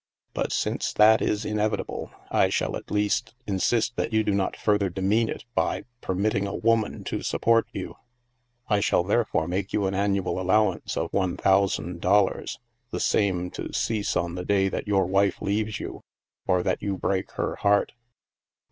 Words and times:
But 0.33 0.51
since 0.51 0.93
that 0.93 1.21
is 1.21 1.45
inevitable, 1.45 2.09
I 2.31 2.49
shall 2.49 2.75
at 2.75 2.89
least 2.89 3.35
insist 3.45 3.97
that 3.97 4.11
you 4.11 4.23
do 4.23 4.31
not 4.33 4.57
further 4.57 4.89
demean 4.89 5.29
it 5.29 5.43
by 5.53 5.83
permitting 6.01 6.47
a 6.47 6.55
woman 6.55 7.03
to 7.03 7.21
support 7.21 7.67
you. 7.71 7.97
I 8.67 8.79
shall 8.79 9.03
therefore 9.03 9.47
make 9.47 9.73
you 9.73 9.85
an 9.85 9.93
annual 9.93 10.41
allowance 10.41 10.97
of 10.97 11.13
one 11.13 11.37
thousand 11.37 12.01
dollars 12.01 12.57
($i,ooo), 12.57 12.63
the 12.89 12.99
same 12.99 13.51
to 13.51 13.73
cease 13.73 14.17
on 14.17 14.33
the 14.33 14.43
day 14.43 14.69
that 14.69 14.87
your 14.87 15.05
wife 15.05 15.39
leaves 15.39 15.79
you, 15.79 16.01
or 16.47 16.63
that 16.63 16.81
you 16.81 16.97
break 16.97 17.33
her 17.33 17.57
heart. 17.57 17.91